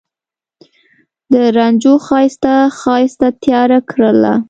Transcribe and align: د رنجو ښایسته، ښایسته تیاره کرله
د 1.31 1.33
رنجو 1.57 1.93
ښایسته، 2.05 2.53
ښایسته 2.79 3.27
تیاره 3.43 3.79
کرله 3.89 4.33